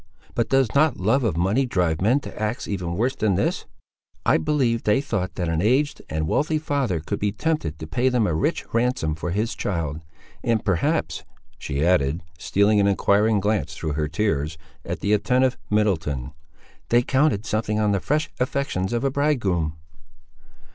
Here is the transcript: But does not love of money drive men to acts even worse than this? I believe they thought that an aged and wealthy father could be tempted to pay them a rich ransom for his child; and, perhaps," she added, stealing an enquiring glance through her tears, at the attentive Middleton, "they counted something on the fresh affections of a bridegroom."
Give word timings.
But 0.33 0.49
does 0.49 0.73
not 0.73 0.97
love 0.97 1.23
of 1.23 1.37
money 1.37 1.67
drive 1.67 2.01
men 2.01 2.19
to 2.21 2.41
acts 2.41 2.67
even 2.67 2.95
worse 2.97 3.15
than 3.15 3.35
this? 3.35 3.67
I 4.25 4.39
believe 4.39 4.81
they 4.81 4.99
thought 4.99 5.35
that 5.35 5.47
an 5.47 5.61
aged 5.61 6.01
and 6.09 6.27
wealthy 6.27 6.57
father 6.57 6.99
could 6.99 7.19
be 7.19 7.31
tempted 7.31 7.77
to 7.77 7.85
pay 7.85 8.09
them 8.09 8.25
a 8.25 8.33
rich 8.33 8.65
ransom 8.73 9.13
for 9.13 9.29
his 9.29 9.53
child; 9.53 10.01
and, 10.43 10.65
perhaps," 10.65 11.23
she 11.59 11.85
added, 11.85 12.23
stealing 12.39 12.79
an 12.79 12.87
enquiring 12.87 13.39
glance 13.39 13.75
through 13.75 13.93
her 13.93 14.07
tears, 14.07 14.57
at 14.83 15.01
the 15.01 15.13
attentive 15.13 15.55
Middleton, 15.69 16.31
"they 16.89 17.03
counted 17.03 17.45
something 17.45 17.79
on 17.79 17.91
the 17.91 17.99
fresh 17.99 18.31
affections 18.39 18.93
of 18.93 19.03
a 19.03 19.11
bridegroom." 19.11 19.77